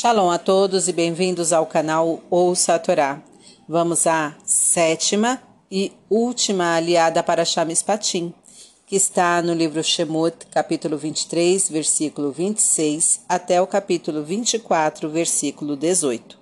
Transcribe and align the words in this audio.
Shalom 0.00 0.30
a 0.30 0.38
todos 0.38 0.86
e 0.86 0.92
bem-vindos 0.92 1.52
ao 1.52 1.66
canal 1.66 2.22
Ouça 2.30 2.76
a 2.76 2.78
Torá. 2.78 3.20
Vamos 3.68 4.06
à 4.06 4.32
sétima 4.44 5.42
e 5.68 5.90
última 6.08 6.76
aliada 6.76 7.20
para 7.20 7.44
Chamis 7.44 7.82
Patim, 7.82 8.32
que 8.86 8.94
está 8.94 9.42
no 9.42 9.52
livro 9.52 9.82
Shemot, 9.82 10.46
capítulo 10.52 10.96
23, 10.96 11.68
versículo 11.68 12.30
26, 12.30 13.24
até 13.28 13.60
o 13.60 13.66
capítulo 13.66 14.22
24, 14.22 15.10
versículo 15.10 15.74
18. 15.74 16.38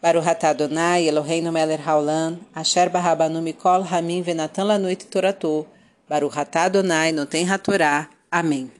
Para 0.00 0.18
o 0.18 0.20
Ratadonai, 0.20 1.06
Eloheinu 1.06 1.52
Meler 1.52 1.88
Haolam, 1.88 2.40
Asher 2.52 2.90
Barrabanu 2.90 3.40
Mikol 3.40 3.82
Ramin 3.82 4.20
Venatan 4.20 4.64
Lanuit 4.64 5.06
Toratô, 5.06 5.64
Ratadonai, 6.10 7.12
não 7.12 7.24
tem 7.24 7.44
Ratorá. 7.44 8.10
Amém. 8.28 8.77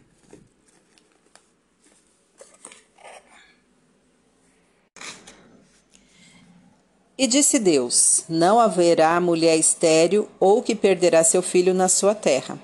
E 7.19 7.27
disse 7.27 7.59
Deus: 7.59 8.23
Não 8.29 8.61
haverá 8.61 9.21
mulher 9.21 9.59
estéril 9.59 10.29
ou 10.39 10.63
que 10.63 10.73
perderá 10.73 11.25
seu 11.25 11.43
filho 11.43 11.75
na 11.75 11.89
sua 11.89 12.15
terra. 12.15 12.57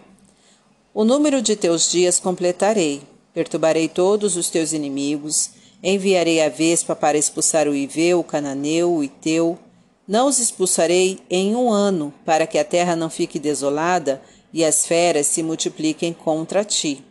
O 0.95 1.05
número 1.05 1.43
de 1.43 1.57
teus 1.57 1.91
dias 1.91 2.21
completarei, 2.21 3.03
perturbarei 3.35 3.89
todos 3.89 4.37
os 4.37 4.49
teus 4.49 4.73
inimigos, 4.73 5.51
enviarei 5.83 6.41
a 6.41 6.49
vespa 6.49 6.95
para 6.95 7.19
expulsar 7.19 7.67
o 7.67 7.75
Iveu, 7.75 8.21
o 8.21 8.25
Cananeu, 8.25 8.95
o 8.95 9.03
Iteu. 9.03 9.59
Não 10.07 10.29
os 10.29 10.39
expulsarei 10.39 11.19
em 11.29 11.57
um 11.57 11.73
ano, 11.73 12.15
para 12.25 12.47
que 12.47 12.57
a 12.57 12.65
terra 12.65 12.95
não 12.95 13.11
fique 13.11 13.41
desolada 13.41 14.23
e 14.53 14.65
as 14.65 14.87
feras 14.87 15.27
se 15.27 15.43
multipliquem 15.43 16.13
contra 16.13 16.63
ti. 16.63 17.05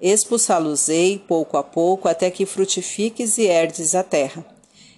Expulsá-los-ei 0.00 1.18
pouco 1.26 1.56
a 1.56 1.62
pouco 1.64 2.06
até 2.06 2.30
que 2.30 2.46
frutifiques 2.46 3.36
e 3.36 3.46
herdes 3.46 3.96
a 3.96 4.04
terra 4.04 4.53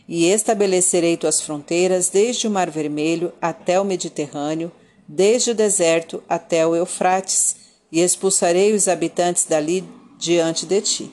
e 0.08 0.26
estabelecerei 0.26 1.16
tuas 1.16 1.40
fronteiras 1.40 2.08
desde 2.08 2.46
o 2.46 2.50
Mar 2.50 2.70
Vermelho 2.70 3.32
até 3.40 3.80
o 3.80 3.84
Mediterrâneo, 3.84 4.70
desde 5.06 5.50
o 5.50 5.54
deserto 5.54 6.22
até 6.28 6.66
o 6.66 6.74
Eufrates, 6.76 7.56
e 7.90 8.00
expulsarei 8.00 8.72
os 8.72 8.88
habitantes 8.88 9.44
dali 9.44 9.84
diante 10.18 10.66
de 10.66 10.80
ti. 10.80 11.12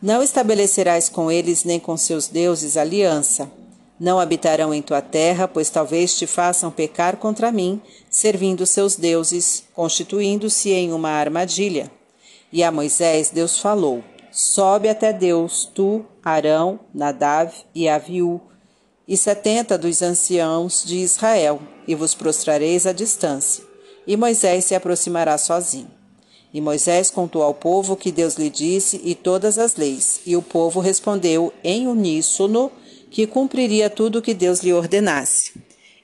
Não 0.00 0.22
estabelecerás 0.22 1.08
com 1.08 1.30
eles 1.30 1.64
nem 1.64 1.80
com 1.80 1.96
seus 1.96 2.28
deuses 2.28 2.76
aliança. 2.76 3.50
Não 3.98 4.20
habitarão 4.20 4.74
em 4.74 4.82
tua 4.82 5.00
terra, 5.00 5.48
pois 5.48 5.70
talvez 5.70 6.16
te 6.16 6.26
façam 6.26 6.70
pecar 6.70 7.16
contra 7.16 7.50
mim, 7.50 7.80
servindo 8.10 8.66
seus 8.66 8.94
deuses, 8.94 9.64
constituindo-se 9.74 10.70
em 10.70 10.92
uma 10.92 11.08
armadilha. 11.08 11.90
E 12.52 12.62
a 12.62 12.70
Moisés 12.70 13.30
Deus 13.30 13.58
falou: 13.58 14.04
Sobe 14.38 14.90
até 14.90 15.14
Deus, 15.14 15.64
tu, 15.64 16.04
Arão, 16.22 16.78
Nadav 16.92 17.54
e 17.74 17.88
Aviú, 17.88 18.38
e 19.08 19.16
setenta 19.16 19.78
dos 19.78 20.02
anciãos 20.02 20.84
de 20.84 20.96
Israel, 20.96 21.58
e 21.88 21.94
vos 21.94 22.14
prostrareis 22.14 22.84
à 22.84 22.92
distância. 22.92 23.64
E 24.06 24.14
Moisés 24.14 24.66
se 24.66 24.74
aproximará 24.74 25.38
sozinho. 25.38 25.90
E 26.52 26.60
Moisés 26.60 27.10
contou 27.10 27.42
ao 27.42 27.54
povo 27.54 27.96
que 27.96 28.12
Deus 28.12 28.34
lhe 28.34 28.50
disse 28.50 29.00
e 29.02 29.14
todas 29.14 29.56
as 29.56 29.74
leis, 29.74 30.20
e 30.26 30.36
o 30.36 30.42
povo 30.42 30.80
respondeu 30.80 31.50
em 31.64 31.86
uníssono 31.86 32.70
que 33.10 33.26
cumpriria 33.26 33.88
tudo 33.88 34.18
o 34.18 34.22
que 34.22 34.34
Deus 34.34 34.60
lhe 34.60 34.70
ordenasse. 34.70 35.54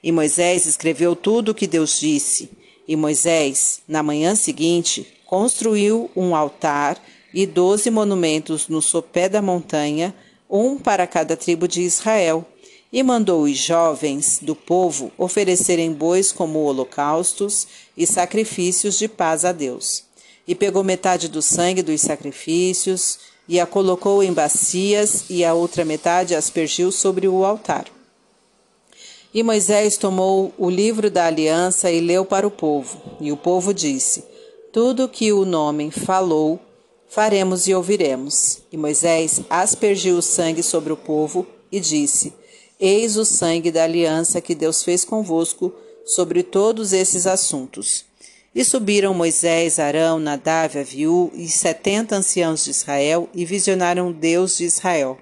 E 0.01 0.11
Moisés 0.11 0.65
escreveu 0.65 1.15
tudo 1.15 1.49
o 1.49 1.53
que 1.53 1.67
Deus 1.67 1.99
disse. 1.99 2.49
E 2.87 2.95
Moisés, 2.95 3.83
na 3.87 4.01
manhã 4.01 4.33
seguinte, 4.33 5.19
construiu 5.23 6.09
um 6.15 6.35
altar 6.35 6.99
e 7.33 7.45
doze 7.45 7.89
monumentos 7.89 8.67
no 8.67 8.81
sopé 8.81 9.27
da 9.27 9.41
montanha, 9.41 10.13
um 10.49 10.77
para 10.77 11.07
cada 11.07 11.35
tribo 11.35 11.67
de 11.67 11.81
Israel, 11.81 12.45
e 12.91 13.01
mandou 13.01 13.43
os 13.43 13.57
jovens 13.57 14.37
do 14.41 14.55
povo 14.55 15.11
oferecerem 15.17 15.91
bois 15.91 16.31
como 16.31 16.59
holocaustos 16.59 17.67
e 17.97 18.05
sacrifícios 18.05 18.99
de 18.99 19.07
paz 19.07 19.43
a 19.43 19.51
Deus. 19.51 20.03
E 20.47 20.53
pegou 20.53 20.83
metade 20.83 21.27
do 21.27 21.41
sangue 21.41 21.81
dos 21.81 22.01
sacrifícios 22.01 23.17
e 23.47 23.59
a 23.59 23.65
colocou 23.65 24.23
em 24.23 24.31
bacias, 24.31 25.25
e 25.29 25.43
a 25.43 25.53
outra 25.53 25.83
metade 25.83 26.35
aspergiu 26.35 26.91
sobre 26.91 27.27
o 27.27 27.43
altar. 27.43 27.85
E 29.33 29.41
Moisés 29.41 29.97
tomou 29.97 30.53
o 30.57 30.69
livro 30.69 31.09
da 31.09 31.25
aliança 31.25 31.91
e 31.91 31.99
leu 31.99 32.23
para 32.23 32.47
o 32.47 32.51
povo. 32.51 33.01
E 33.19 33.31
o 33.31 33.37
povo 33.37 33.73
disse: 33.73 34.23
Tudo 34.71 35.09
que 35.09 35.33
o 35.33 35.43
nome 35.43 35.91
falou, 35.91 36.59
faremos 37.13 37.67
e 37.67 37.75
ouviremos. 37.75 38.59
E 38.71 38.77
Moisés 38.77 39.41
aspergiu 39.49 40.17
o 40.17 40.21
sangue 40.21 40.63
sobre 40.63 40.91
o 40.91 40.97
povo 40.97 41.45
e 41.71 41.79
disse: 41.79 42.33
Eis 42.79 43.17
o 43.17 43.23
sangue 43.23 43.71
da 43.71 43.83
aliança 43.83 44.41
que 44.41 44.55
Deus 44.55 44.83
fez 44.83 45.05
convosco 45.05 45.73
sobre 46.05 46.41
todos 46.41 46.91
esses 46.91 47.27
assuntos. 47.27 48.05
E 48.55 48.63
subiram 48.63 49.13
Moisés, 49.13 49.79
Arão, 49.79 50.19
Nadab, 50.19 50.77
Aviú 50.77 51.31
e 51.33 51.47
setenta 51.47 52.15
anciãos 52.15 52.65
de 52.65 52.71
Israel 52.71 53.29
e 53.33 53.45
visionaram 53.45 54.11
Deus 54.11 54.57
de 54.57 54.65
Israel. 54.65 55.17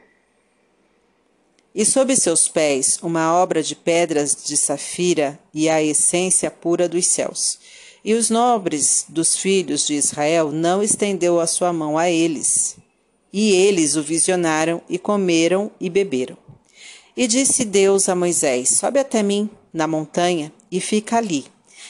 E 1.74 1.86
sob 1.86 2.14
seus 2.16 2.50
pés 2.50 3.00
uma 3.02 3.34
obra 3.34 3.64
de 3.64 3.74
pedras 3.76 4.36
de 4.46 4.58
safira 4.58 5.40
e 5.54 5.70
a 5.70 5.82
essência 5.82 6.52
pura 6.52 6.90
dos 6.90 7.08
céus. 7.08 7.58
E 8.04 8.14
os 8.14 8.30
nobres 8.30 9.06
dos 9.08 9.38
filhos 9.38 9.86
de 9.86 9.94
Israel 9.94 10.52
não 10.52 10.82
estendeu 10.82 11.40
a 11.40 11.46
sua 11.46 11.72
mão 11.72 11.98
a 11.98 12.10
eles. 12.10 12.78
E 13.32 13.52
eles 13.54 13.96
o 13.96 14.02
visionaram 14.02 14.82
e 14.90 14.98
comeram 14.98 15.72
e 15.80 15.90
beberam. 15.90 16.38
E 17.16 17.28
disse 17.28 17.64
Deus 17.64 18.10
a 18.10 18.16
Moisés: 18.16 18.70
Sobe 18.70 19.00
até 19.00 19.22
mim 19.22 19.50
na 19.74 19.88
montanha 19.88 20.52
e 20.72 20.82
fica 20.82 21.18
ali, 21.18 21.46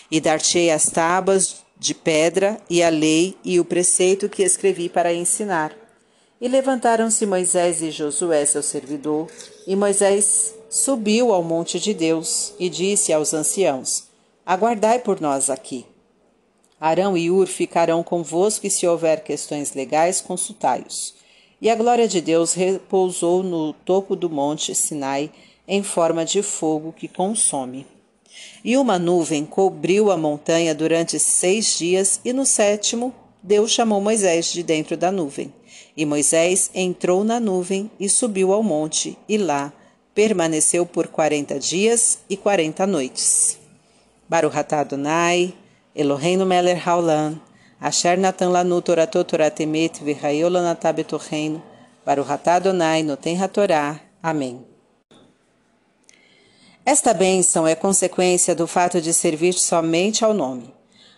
e 0.09 0.19
dar-te-ei 0.19 0.71
as 0.71 0.85
tábuas 0.85 1.57
de 1.79 1.95
pedra 1.95 2.59
e 2.69 2.83
a 2.83 2.89
lei 2.89 3.35
e 3.43 3.59
o 3.59 3.65
preceito 3.65 4.29
que 4.29 4.43
escrevi 4.43 4.89
para 4.89 5.13
ensinar. 5.13 5.75
E 6.39 6.47
levantaram-se 6.47 7.25
Moisés 7.25 7.81
e 7.81 7.91
Josué, 7.91 8.45
seu 8.45 8.63
servidor, 8.63 9.27
e 9.65 9.75
Moisés 9.75 10.53
subiu 10.69 11.31
ao 11.31 11.43
monte 11.43 11.79
de 11.79 11.93
Deus 11.93 12.53
e 12.59 12.69
disse 12.69 13.13
aos 13.13 13.33
anciãos: 13.33 14.05
Aguardai 14.45 14.99
por 14.99 15.21
nós 15.21 15.49
aqui. 15.49 15.85
Arão 16.81 17.15
e 17.15 17.29
Ur 17.29 17.45
ficarão 17.45 18.01
convosco 18.01 18.65
e 18.65 18.69
se 18.71 18.87
houver 18.87 19.23
questões 19.23 19.75
legais, 19.75 20.19
consultai-os. 20.19 21.13
E 21.61 21.69
a 21.69 21.75
glória 21.75 22.07
de 22.07 22.19
Deus 22.19 22.53
repousou 22.53 23.43
no 23.43 23.71
topo 23.71 24.15
do 24.15 24.27
monte 24.27 24.73
Sinai 24.73 25.29
em 25.67 25.83
forma 25.83 26.25
de 26.25 26.41
fogo 26.41 26.91
que 26.91 27.07
consome. 27.07 27.85
E 28.65 28.75
uma 28.77 28.97
nuvem 28.97 29.45
cobriu 29.45 30.09
a 30.09 30.17
montanha 30.17 30.73
durante 30.73 31.19
seis 31.19 31.77
dias, 31.77 32.19
e 32.25 32.33
no 32.33 32.47
sétimo 32.47 33.13
Deus 33.43 33.69
chamou 33.69 34.01
Moisés 34.01 34.51
de 34.51 34.63
dentro 34.63 34.97
da 34.97 35.11
nuvem. 35.11 35.53
E 35.95 36.03
Moisés 36.03 36.71
entrou 36.73 37.23
na 37.23 37.39
nuvem 37.39 37.91
e 37.99 38.09
subiu 38.09 38.51
ao 38.51 38.63
monte, 38.63 39.15
e 39.29 39.37
lá 39.37 39.71
permaneceu 40.15 40.83
por 40.83 41.09
quarenta 41.09 41.59
dias 41.59 42.19
e 42.27 42.35
quarenta 42.35 42.87
noites. 42.87 43.59
Baruch 44.27 44.57
Adonai, 44.57 45.53
Eloheinu 45.93 46.45
Meller 46.45 46.77
Haolam, 46.87 47.37
Asher 47.79 48.17
Natan 48.17 48.49
Lanu 48.49 48.81
Toratot 48.81 49.27
Toratemet 49.27 50.01
Virraiola 50.01 50.61
Natabetoreino, 50.61 51.61
Baruhatá 52.05 52.55
Adonai 52.55 53.03
Noten 53.03 53.37
Hatorá. 53.41 53.99
Amém. 54.23 54.65
Esta 56.85 57.13
bênção 57.13 57.67
é 57.67 57.75
consequência 57.75 58.55
do 58.55 58.65
fato 58.67 59.01
de 59.01 59.13
servir 59.13 59.53
somente 59.53 60.23
ao 60.23 60.33
nome. 60.33 60.73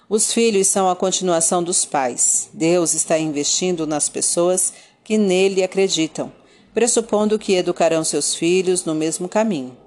Os 0.09 0.34
filhos 0.34 0.67
são 0.67 0.90
a 0.90 0.95
continuação 0.95 1.61
dos 1.61 1.85
pais. 1.85 2.50
Deus 2.51 2.95
está 2.95 3.17
investindo 3.19 3.85
nas 3.85 4.09
pessoas 4.09 4.73
que 5.03 5.19
nele 5.19 5.63
acreditam, 5.63 6.31
pressupondo 6.73 7.37
que 7.37 7.53
educarão 7.53 8.03
seus 8.03 8.34
filhos 8.34 8.85
no 8.85 8.96
mesmo 8.96 9.29
caminho. 9.29 9.78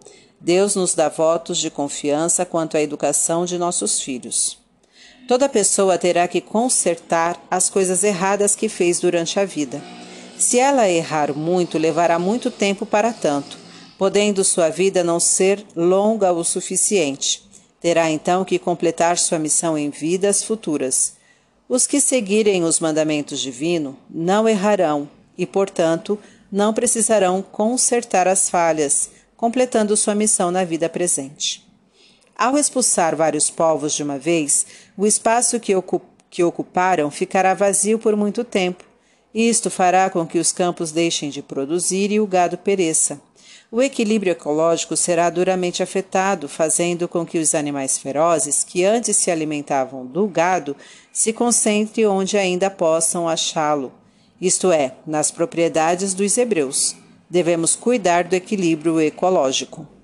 Deus 0.41 0.77
nos 0.77 0.95
dá 0.95 1.09
votos 1.09 1.59
de 1.59 1.71
confiança 1.71 2.47
quanto 2.47 2.77
à 2.77 2.81
educação 2.81 3.45
de 3.45 3.59
nossos 3.59 4.01
filhos. 4.01 4.65
Toda 5.27 5.49
pessoa 5.49 5.99
terá 5.99 6.29
que 6.29 6.41
consertar 6.41 7.45
as 7.51 7.69
coisas 7.69 8.05
erradas 8.05 8.55
que 8.55 8.69
fez 8.69 9.01
durante 9.01 9.41
a 9.41 9.45
vida. 9.45 9.83
Se 10.39 10.59
ela 10.59 10.89
errar 10.89 11.37
muito, 11.37 11.79
levará 11.79 12.17
muito 12.17 12.49
tempo 12.49 12.87
para 12.87 13.13
tanto, 13.13 13.59
podendo 13.99 14.45
sua 14.45 14.69
vida 14.69 15.03
não 15.03 15.19
ser 15.19 15.67
longa 15.75 16.33
o 16.33 16.45
suficiente. 16.45 17.43
Terá 17.81 18.09
então 18.09 18.45
que 18.45 18.59
completar 18.59 19.19
sua 19.19 19.39
missão 19.39 19.77
em 19.77 19.91
vidas 19.91 20.45
futuras. 20.45 21.15
Os 21.69 21.89
que 21.89 22.01
seguirem 22.01 22.63
os 22.63 22.79
mandamentos 22.79 23.41
divinos 23.41 23.97
não 24.09 24.49
errarão 24.49 25.11
e, 25.37 25.45
portanto, 25.45 26.17
não 26.53 26.73
precisarão 26.73 27.43
consertar 27.43 28.29
as 28.29 28.49
falhas, 28.49 29.11
completando 29.37 29.97
sua 29.97 30.15
missão 30.15 30.53
na 30.53 30.63
vida 30.63 30.89
presente. 30.89 31.66
Ao 32.39 32.59
expulsar 32.59 33.17
vários 33.17 33.49
povos 33.51 33.95
de 33.95 34.03
uma 34.03 34.19
vez, 34.19 34.67
o 34.97 35.07
espaço 35.07 35.59
que, 35.59 35.75
ocup 35.75 36.05
que 36.29 36.45
ocuparam 36.45 37.11
ficará 37.11 37.55
vazio 37.55 37.99
por 37.99 38.15
muito 38.15 38.45
tempo, 38.45 38.85
Isto 39.39 39.69
fará 39.71 40.09
com 40.09 40.27
que 40.27 40.39
os 40.39 40.51
campos 40.51 40.91
deixem 40.91 41.29
de 41.29 41.43
produzir 41.43 42.11
e 42.11 42.19
o 42.19 42.27
gado 42.27 42.57
pereça. 42.57 43.21
O 43.71 43.83
equilíbrio 43.83 44.31
ecológico 44.31 44.97
será 44.97 45.29
duramente 45.29 45.83
afetado, 45.83 46.49
fazendo 46.49 47.07
com 47.07 47.27
que 47.27 47.37
os 47.37 47.55
animais 47.55 47.99
ferozes, 47.99 48.65
que 48.65 48.83
antes 48.83 49.15
se 49.15 49.31
alimentavam 49.31 50.07
do 50.07 50.27
gado, 50.27 50.75
se 51.13 51.35
concentrem 51.35 52.07
onde 52.07 52.39
ainda 52.39 52.71
possam 52.71 53.29
achá-lo, 53.29 53.93
isto 54.41 54.73
é, 54.73 54.95
nas 55.07 55.31
propriedades 55.31 56.15
dos 56.15 56.39
hebreus. 56.39 56.97
Devemos 57.29 57.77
cuidar 57.77 58.25
do 58.25 58.35
equilíbrio 58.35 58.99
ecológico. 58.99 59.96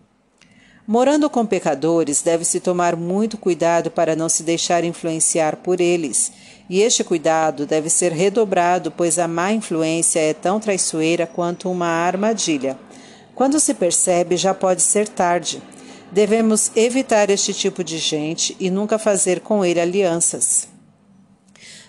Morando 0.86 1.30
com 1.30 1.46
pecadores, 1.46 2.22
deve-se 2.22 2.58
tomar 2.58 2.96
muito 2.96 3.38
cuidado 3.38 3.88
para 3.88 4.16
não 4.16 4.28
se 4.28 4.42
deixar 4.42 4.82
influenciar 4.82 5.56
por 5.56 5.80
eles. 5.80 6.32
E 6.68 6.80
este 6.80 7.04
cuidado 7.04 7.64
deve 7.64 7.88
ser 7.88 8.10
redobrado, 8.10 8.90
pois 8.90 9.16
a 9.16 9.28
má 9.28 9.52
influência 9.52 10.18
é 10.18 10.34
tão 10.34 10.58
traiçoeira 10.58 11.24
quanto 11.24 11.70
uma 11.70 11.86
armadilha. 11.86 12.76
Quando 13.32 13.60
se 13.60 13.74
percebe, 13.74 14.36
já 14.36 14.52
pode 14.52 14.82
ser 14.82 15.06
tarde. 15.06 15.62
Devemos 16.10 16.72
evitar 16.74 17.30
este 17.30 17.54
tipo 17.54 17.84
de 17.84 17.98
gente 17.98 18.56
e 18.58 18.68
nunca 18.68 18.98
fazer 18.98 19.40
com 19.40 19.64
ele 19.64 19.80
alianças. 19.80 20.66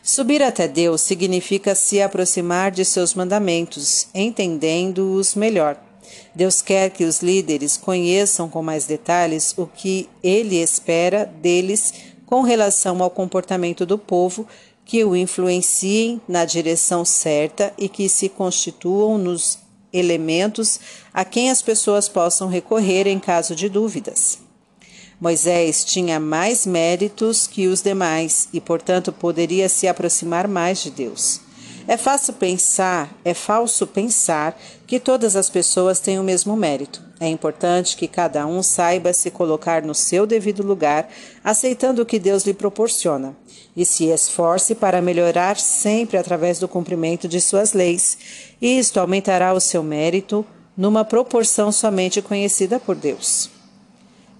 Subir 0.04 0.44
até 0.44 0.68
Deus 0.68 1.01
significa 1.01 1.74
se 1.74 2.00
aproximar 2.00 2.69
de 2.69 2.86
seus 2.86 3.16
mandamentos, 3.16 4.07
entendendo-os 4.13 5.34
melhor. 5.34 5.82
Deus 6.36 6.62
quer 6.62 6.89
que 6.89 7.04
os 7.04 7.21
líderes 7.21 7.77
conheçam 7.77 8.50
com 8.50 8.63
mais 8.63 8.86
detalhes 8.86 9.54
o 9.57 9.68
que 9.68 10.10
ele 10.24 10.57
espera 10.57 11.25
deles 11.25 11.94
com 12.25 12.42
relação 12.42 13.01
ao 13.04 13.10
comportamento 13.10 13.86
do 13.86 13.98
povo, 13.98 14.48
que 14.86 15.04
o 15.04 15.15
influenciem 15.15 16.21
na 16.27 16.45
direção 16.45 17.06
certa 17.06 17.74
e 17.77 17.88
que 17.88 18.10
se 18.10 18.27
constituam 18.27 19.18
nos 19.18 19.60
elementos 19.94 20.80
a 21.13 21.24
quem 21.24 21.51
as 21.51 21.62
pessoas 21.62 22.10
possam 22.10 22.48
recorrer 22.48 23.07
em 23.07 23.19
caso 23.19 23.56
de 23.56 23.69
dúvidas. 23.69 24.39
Moisés 25.21 25.86
tinha 25.86 26.19
mais 26.19 26.66
méritos 26.66 27.48
que 27.48 27.68
os 27.68 27.81
demais 27.81 28.50
e, 28.51 28.59
portanto, 28.59 29.13
poderia 29.13 29.69
se 29.69 29.88
aproximar 29.88 30.48
mais 30.48 30.83
de 30.83 30.92
Deus. 30.92 31.39
É 31.85 31.97
fácil 31.97 32.33
pensar, 32.33 33.13
é 33.25 33.33
falso 33.33 33.85
pensar 33.85 34.57
que 34.88 35.00
todas 35.00 35.35
as 35.35 35.50
pessoas 35.50 36.00
têm 36.00 36.18
o 36.18 36.24
mesmo 36.24 36.56
mérito. 36.56 37.01
É 37.19 37.27
importante 37.27 37.97
que 37.97 38.07
cada 38.07 38.45
um 38.47 38.63
saiba 38.63 39.12
se 39.12 39.30
colocar 39.30 39.81
no 39.81 39.94
seu 39.94 40.25
devido 40.25 40.63
lugar, 40.63 41.09
aceitando 41.44 42.01
o 42.01 42.06
que 42.06 42.19
Deus 42.19 42.45
lhe 42.45 42.53
proporciona, 42.53 43.35
e 43.75 43.85
se 43.85 44.06
esforce 44.06 44.74
para 44.75 45.01
melhorar 45.01 45.57
sempre 45.57 46.18
através 46.18 46.57
do 46.57 46.68
cumprimento 46.68 47.27
de 47.27 47.41
suas 47.41 47.74
leis. 47.74 48.18
Isto 48.62 49.00
aumentará 49.00 49.53
o 49.53 49.59
seu 49.59 49.83
mérito 49.83 50.45
numa 50.77 51.03
proporção 51.03 51.71
somente 51.71 52.21
conhecida 52.21 52.80
por 52.80 52.95
Deus. 52.95 53.50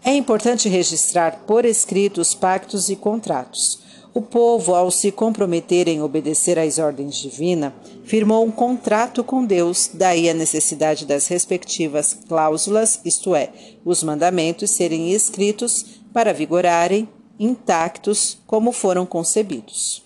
É 0.04 0.14
importante 0.14 0.68
registrar 0.70 1.44
por 1.46 1.66
escrito 1.66 2.20
os 2.20 2.34
pactos 2.34 2.90
e 2.90 2.96
contratos. 2.96 3.82
O 4.14 4.22
povo, 4.22 4.76
ao 4.76 4.92
se 4.92 5.12
comprometer 5.12 5.88
em 5.88 6.02
obedecer 6.02 6.60
às 6.60 6.78
ordens 6.78 7.16
divinas, 7.16 7.74
firmou 8.04 8.46
um 8.46 8.52
contrato 8.52 9.24
com 9.24 9.44
Deus, 9.44 9.90
daí 9.94 10.30
a 10.30 10.34
necessidade 10.34 11.06
das 11.06 11.28
respectivas 11.28 12.18
cláusulas, 12.28 13.00
isto 13.04 13.36
é, 13.36 13.50
os 13.84 14.04
mandamentos 14.04 14.70
serem 14.72 15.12
escritos 15.12 15.86
para 16.14 16.32
vigorarem 16.32 17.10
intactos 17.40 18.38
como 18.46 18.72
foram 18.72 19.06
concebidos. 19.06 20.04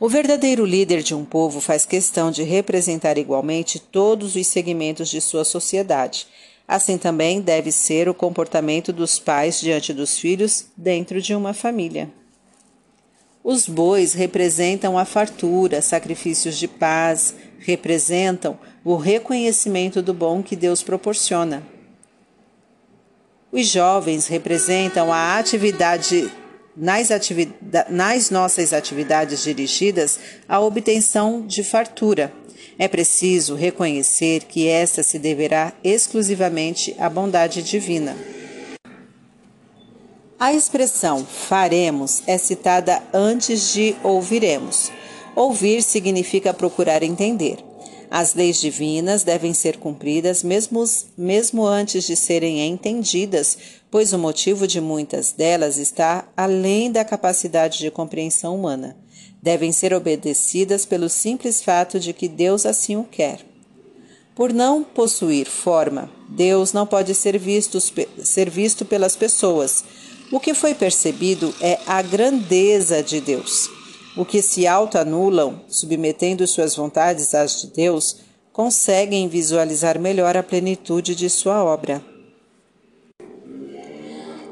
O 0.00 0.08
verdadeiro 0.08 0.66
líder 0.66 1.02
de 1.02 1.14
um 1.14 1.24
povo 1.24 1.60
faz 1.60 1.86
questão 1.86 2.30
de 2.30 2.42
representar 2.42 3.16
igualmente 3.16 3.78
todos 3.78 4.34
os 4.34 4.46
segmentos 4.48 5.08
de 5.08 5.20
sua 5.20 5.44
sociedade 5.44 6.26
Assim 6.66 6.96
também 6.96 7.42
deve 7.42 7.70
ser 7.70 8.08
o 8.08 8.14
comportamento 8.14 8.92
dos 8.92 9.18
pais 9.18 9.60
diante 9.60 9.92
dos 9.92 10.18
filhos 10.18 10.66
dentro 10.76 11.20
de 11.20 11.34
uma 11.34 11.52
família. 11.52 12.10
Os 13.44 13.68
bois 13.68 14.14
representam 14.14 14.98
a 14.98 15.04
fartura, 15.04 15.82
sacrifícios 15.82 16.56
de 16.56 16.66
paz, 16.66 17.34
representam 17.58 18.58
o 18.82 18.96
reconhecimento 18.96 20.00
do 20.00 20.14
bom 20.14 20.42
que 20.42 20.56
Deus 20.56 20.82
proporciona. 20.82 21.62
Os 23.52 23.68
jovens 23.68 24.26
representam 24.26 25.12
a 25.12 25.38
atividade 25.38 26.32
nas, 26.74 27.10
atividade, 27.10 27.92
nas 27.92 28.30
nossas 28.30 28.72
atividades 28.72 29.44
dirigidas 29.44 30.18
à 30.48 30.58
obtenção 30.58 31.46
de 31.46 31.62
fartura 31.62 32.32
é 32.78 32.88
preciso 32.88 33.54
reconhecer 33.54 34.44
que 34.44 34.66
esta 34.66 35.02
se 35.02 35.18
deverá 35.18 35.72
exclusivamente 35.84 36.94
à 36.98 37.08
bondade 37.08 37.62
divina. 37.62 38.16
A 40.38 40.52
expressão 40.52 41.24
faremos 41.24 42.22
é 42.26 42.36
citada 42.38 43.02
antes 43.12 43.72
de 43.72 43.96
ouviremos. 44.02 44.90
Ouvir 45.34 45.82
significa 45.82 46.52
procurar 46.52 47.02
entender. 47.02 47.58
As 48.10 48.34
leis 48.34 48.60
divinas 48.60 49.24
devem 49.24 49.52
ser 49.52 49.78
cumpridas 49.78 50.42
mesmo, 50.42 50.84
mesmo 51.16 51.66
antes 51.66 52.04
de 52.04 52.14
serem 52.14 52.60
entendidas, 52.66 53.56
pois 53.90 54.12
o 54.12 54.18
motivo 54.18 54.66
de 54.66 54.80
muitas 54.80 55.32
delas 55.32 55.78
está 55.78 56.28
além 56.36 56.92
da 56.92 57.04
capacidade 57.04 57.78
de 57.78 57.90
compreensão 57.90 58.54
humana 58.54 58.96
devem 59.44 59.72
ser 59.72 59.92
obedecidas 59.92 60.86
pelo 60.86 61.06
simples 61.06 61.62
fato 61.62 62.00
de 62.00 62.14
que 62.14 62.28
Deus 62.28 62.64
assim 62.64 62.96
o 62.96 63.04
quer. 63.04 63.40
Por 64.34 64.54
não 64.54 64.82
possuir 64.82 65.46
forma, 65.46 66.10
Deus 66.30 66.72
não 66.72 66.86
pode 66.86 67.14
ser 67.14 67.38
visto, 67.38 67.78
ser 68.24 68.48
visto 68.48 68.86
pelas 68.86 69.14
pessoas. 69.14 69.84
O 70.34 70.40
que 70.40 70.52
foi 70.52 70.74
percebido 70.74 71.54
é 71.60 71.78
a 71.86 72.02
grandeza 72.02 73.00
de 73.04 73.20
Deus. 73.20 73.70
O 74.16 74.24
que 74.24 74.42
se 74.42 74.66
autoanulam, 74.66 75.60
submetendo 75.68 76.44
suas 76.48 76.74
vontades 76.74 77.36
às 77.36 77.60
de 77.60 77.68
Deus, 77.68 78.16
conseguem 78.52 79.28
visualizar 79.28 79.96
melhor 79.96 80.36
a 80.36 80.42
plenitude 80.42 81.14
de 81.14 81.30
sua 81.30 81.62
obra. 81.62 82.04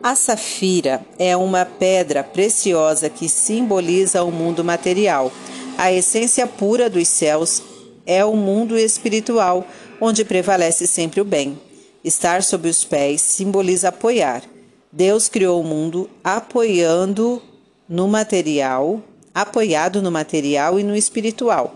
A 0.00 0.14
safira 0.14 1.04
é 1.18 1.36
uma 1.36 1.64
pedra 1.64 2.22
preciosa 2.22 3.10
que 3.10 3.28
simboliza 3.28 4.22
o 4.22 4.30
mundo 4.30 4.62
material. 4.62 5.32
A 5.76 5.92
essência 5.92 6.46
pura 6.46 6.88
dos 6.88 7.08
céus 7.08 7.60
é 8.06 8.24
o 8.24 8.36
mundo 8.36 8.78
espiritual, 8.78 9.66
onde 10.00 10.24
prevalece 10.24 10.86
sempre 10.86 11.20
o 11.20 11.24
bem. 11.24 11.60
Estar 12.04 12.40
sob 12.44 12.68
os 12.68 12.84
pés 12.84 13.20
simboliza 13.20 13.88
apoiar. 13.88 14.51
Deus 14.92 15.26
criou 15.26 15.58
o 15.58 15.64
mundo 15.64 16.10
apoiando 16.22 17.40
no 17.88 18.06
material, 18.06 19.02
apoiado 19.34 20.02
no 20.02 20.10
material 20.10 20.78
e 20.78 20.82
no 20.82 20.94
espiritual. 20.94 21.74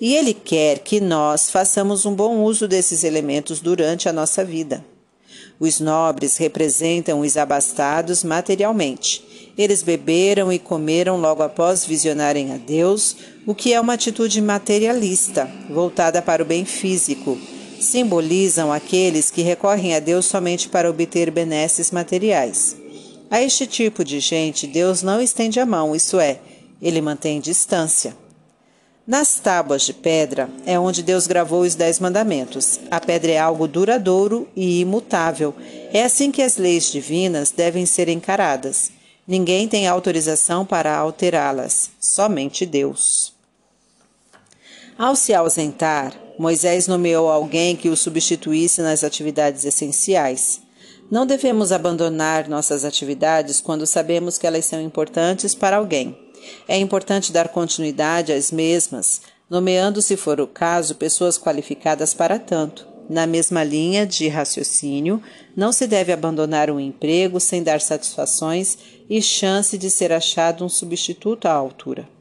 E 0.00 0.14
Ele 0.14 0.32
quer 0.32 0.78
que 0.78 0.98
nós 0.98 1.50
façamos 1.50 2.06
um 2.06 2.14
bom 2.14 2.42
uso 2.42 2.66
desses 2.66 3.04
elementos 3.04 3.60
durante 3.60 4.08
a 4.08 4.14
nossa 4.14 4.42
vida. 4.42 4.82
Os 5.60 5.78
nobres 5.78 6.38
representam 6.38 7.20
os 7.20 7.36
abastados 7.36 8.24
materialmente. 8.24 9.52
Eles 9.58 9.82
beberam 9.82 10.50
e 10.50 10.58
comeram 10.58 11.20
logo 11.20 11.42
após 11.42 11.84
visionarem 11.84 12.50
a 12.50 12.56
Deus, 12.56 13.14
o 13.46 13.54
que 13.54 13.74
é 13.74 13.80
uma 13.80 13.92
atitude 13.92 14.40
materialista, 14.40 15.50
voltada 15.68 16.22
para 16.22 16.42
o 16.42 16.46
bem 16.46 16.64
físico. 16.64 17.38
Simbolizam 17.84 18.72
aqueles 18.72 19.30
que 19.30 19.42
recorrem 19.42 19.94
a 19.94 20.00
Deus 20.00 20.24
somente 20.24 20.70
para 20.70 20.88
obter 20.88 21.30
benesses 21.30 21.90
materiais. 21.90 22.74
A 23.30 23.42
este 23.42 23.66
tipo 23.66 24.02
de 24.02 24.20
gente, 24.20 24.66
Deus 24.66 25.02
não 25.02 25.20
estende 25.20 25.60
a 25.60 25.66
mão, 25.66 25.94
isso 25.94 26.18
é, 26.18 26.40
ele 26.80 27.02
mantém 27.02 27.40
distância. 27.40 28.16
Nas 29.06 29.38
tábuas 29.38 29.82
de 29.82 29.92
pedra 29.92 30.48
é 30.64 30.78
onde 30.78 31.02
Deus 31.02 31.26
gravou 31.26 31.60
os 31.60 31.74
Dez 31.74 32.00
Mandamentos. 32.00 32.80
A 32.90 32.98
pedra 32.98 33.32
é 33.32 33.38
algo 33.38 33.68
duradouro 33.68 34.48
e 34.56 34.80
imutável. 34.80 35.54
É 35.92 36.04
assim 36.04 36.32
que 36.32 36.40
as 36.40 36.56
leis 36.56 36.90
divinas 36.90 37.50
devem 37.50 37.84
ser 37.84 38.08
encaradas. 38.08 38.90
Ninguém 39.28 39.68
tem 39.68 39.86
autorização 39.86 40.64
para 40.64 40.96
alterá-las, 40.96 41.90
somente 42.00 42.64
Deus. 42.64 43.33
Ao 44.96 45.16
se 45.16 45.34
ausentar, 45.34 46.14
Moisés 46.38 46.86
nomeou 46.86 47.28
alguém 47.28 47.74
que 47.74 47.88
o 47.88 47.96
substituísse 47.96 48.80
nas 48.80 49.02
atividades 49.02 49.64
essenciais. 49.64 50.60
Não 51.10 51.26
devemos 51.26 51.72
abandonar 51.72 52.48
nossas 52.48 52.84
atividades 52.84 53.60
quando 53.60 53.86
sabemos 53.86 54.38
que 54.38 54.46
elas 54.46 54.64
são 54.66 54.80
importantes 54.80 55.52
para 55.52 55.78
alguém. 55.78 56.16
É 56.68 56.78
importante 56.78 57.32
dar 57.32 57.48
continuidade 57.48 58.32
às 58.32 58.52
mesmas, 58.52 59.22
nomeando, 59.50 60.00
se 60.00 60.16
for 60.16 60.40
o 60.40 60.46
caso, 60.46 60.94
pessoas 60.94 61.36
qualificadas 61.36 62.14
para 62.14 62.38
tanto. 62.38 62.86
Na 63.10 63.26
mesma 63.26 63.64
linha 63.64 64.06
de 64.06 64.28
raciocínio, 64.28 65.20
não 65.56 65.72
se 65.72 65.88
deve 65.88 66.12
abandonar 66.12 66.70
um 66.70 66.78
emprego 66.78 67.40
sem 67.40 67.64
dar 67.64 67.80
satisfações 67.80 68.78
e 69.10 69.20
chance 69.20 69.76
de 69.76 69.90
ser 69.90 70.12
achado 70.12 70.64
um 70.64 70.68
substituto 70.68 71.46
à 71.46 71.52
altura. 71.52 72.13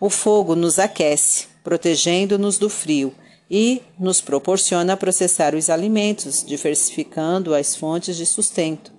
O 0.00 0.08
fogo 0.08 0.56
nos 0.56 0.78
aquece, 0.78 1.46
protegendo-nos 1.62 2.56
do 2.56 2.70
frio, 2.70 3.14
e 3.50 3.82
nos 3.98 4.20
proporciona 4.20 4.96
processar 4.96 5.54
os 5.54 5.68
alimentos, 5.68 6.42
diversificando 6.42 7.54
as 7.54 7.76
fontes 7.76 8.16
de 8.16 8.24
sustento. 8.24 8.92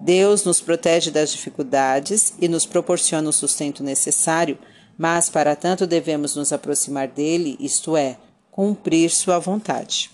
Deus 0.00 0.44
nos 0.44 0.60
protege 0.60 1.10
das 1.10 1.30
dificuldades 1.30 2.34
e 2.40 2.48
nos 2.48 2.66
proporciona 2.66 3.30
o 3.30 3.32
sustento 3.32 3.84
necessário, 3.84 4.58
mas 4.98 5.30
para 5.30 5.54
tanto 5.54 5.86
devemos 5.86 6.34
nos 6.34 6.52
aproximar 6.52 7.06
dele, 7.06 7.56
isto 7.60 7.96
é, 7.96 8.18
cumprir 8.50 9.08
sua 9.10 9.38
vontade. 9.38 10.10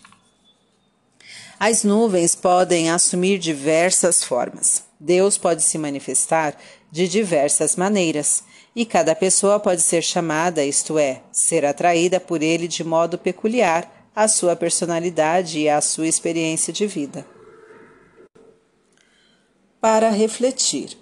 As 1.59 1.83
nuvens 1.83 2.35
podem 2.35 2.91
assumir 2.91 3.39
diversas 3.39 4.23
formas. 4.23 4.85
Deus 5.01 5.39
pode 5.39 5.63
se 5.63 5.79
manifestar 5.79 6.57
de 6.93 7.09
diversas 7.09 7.75
maneiras, 7.75 8.45
e 8.79 8.87
cada 8.87 9.13
pessoa 9.13 9.59
pode 9.59 9.83
ser 9.83 10.03
chamada, 10.03 10.65
isto 10.65 11.01
é, 11.01 11.21
ser 11.33 11.65
atraída 11.65 12.21
por 12.21 12.45
ele 12.45 12.69
de 12.69 12.85
modo 12.85 13.19
peculiar 13.19 14.09
à 14.15 14.29
sua 14.29 14.55
personalidade 14.55 15.59
e 15.59 15.69
à 15.69 15.81
sua 15.81 16.07
experiência 16.07 16.73
de 16.73 16.87
vida. 16.87 17.27
Para 19.81 20.11
refletir. 20.11 20.97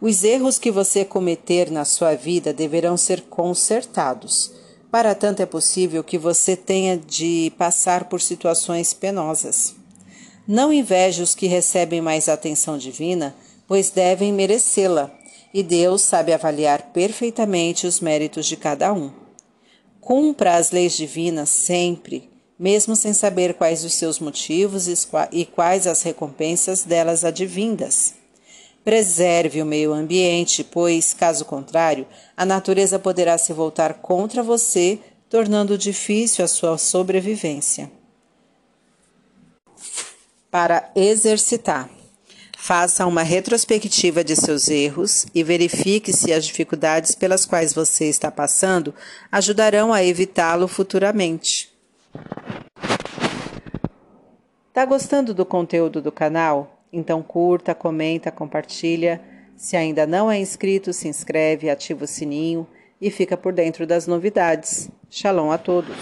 Os 0.00 0.22
erros 0.22 0.60
que 0.60 0.70
você 0.70 1.04
cometer 1.04 1.72
na 1.72 1.84
sua 1.84 2.14
vida 2.14 2.52
deverão 2.52 2.96
ser 2.96 3.22
consertados. 3.22 4.52
Para 4.88 5.12
tanto, 5.12 5.42
é 5.42 5.46
possível 5.46 6.04
que 6.04 6.16
você 6.16 6.54
tenha 6.54 6.96
de 6.96 7.52
passar 7.58 8.04
por 8.04 8.20
situações 8.20 8.94
penosas. 8.94 9.74
Não 10.46 10.72
inveje 10.72 11.20
os 11.20 11.34
que 11.34 11.48
recebem 11.48 12.00
mais 12.00 12.28
atenção 12.28 12.78
divina, 12.78 13.34
pois 13.66 13.90
devem 13.90 14.32
merecê-la, 14.32 15.10
e 15.52 15.62
Deus 15.62 16.02
sabe 16.02 16.32
avaliar 16.32 16.90
perfeitamente 16.92 17.86
os 17.86 18.00
méritos 18.00 18.46
de 18.46 18.56
cada 18.56 18.92
um. 18.92 19.10
Cumpra 20.00 20.56
as 20.56 20.70
leis 20.70 20.96
divinas 20.96 21.48
sempre, 21.48 22.30
mesmo 22.58 22.96
sem 22.96 23.12
saber 23.12 23.54
quais 23.54 23.84
os 23.84 23.94
seus 23.94 24.18
motivos 24.18 24.86
e 25.30 25.44
quais 25.44 25.86
as 25.86 26.02
recompensas 26.02 26.84
delas 26.84 27.24
advindas. 27.24 28.14
Preserve 28.84 29.62
o 29.62 29.66
meio 29.66 29.92
ambiente, 29.92 30.64
pois, 30.64 31.14
caso 31.14 31.44
contrário, 31.44 32.06
a 32.36 32.44
natureza 32.44 32.98
poderá 32.98 33.38
se 33.38 33.52
voltar 33.52 33.94
contra 33.94 34.42
você, 34.42 34.98
tornando 35.28 35.78
difícil 35.78 36.44
a 36.44 36.48
sua 36.48 36.76
sobrevivência. 36.76 37.90
Para 40.50 40.90
exercitar. 40.96 42.01
Faça 42.64 43.04
uma 43.06 43.24
retrospectiva 43.24 44.22
de 44.22 44.36
seus 44.36 44.68
erros 44.68 45.26
e 45.34 45.42
verifique 45.42 46.12
se 46.12 46.32
as 46.32 46.46
dificuldades 46.46 47.12
pelas 47.12 47.44
quais 47.44 47.74
você 47.74 48.04
está 48.04 48.30
passando 48.30 48.94
ajudarão 49.32 49.92
a 49.92 50.04
evitá-lo 50.04 50.68
futuramente. 50.68 51.74
Tá 54.72 54.84
gostando 54.84 55.34
do 55.34 55.44
conteúdo 55.44 56.00
do 56.00 56.12
canal? 56.12 56.84
Então 56.92 57.20
curta, 57.20 57.74
comenta, 57.74 58.30
compartilha. 58.30 59.20
Se 59.56 59.76
ainda 59.76 60.06
não 60.06 60.30
é 60.30 60.38
inscrito, 60.38 60.92
se 60.92 61.08
inscreve, 61.08 61.68
ativa 61.68 62.04
o 62.04 62.06
sininho 62.06 62.64
e 63.00 63.10
fica 63.10 63.36
por 63.36 63.52
dentro 63.52 63.88
das 63.88 64.06
novidades. 64.06 64.88
Shalom 65.10 65.50
a 65.50 65.58
todos! 65.58 65.96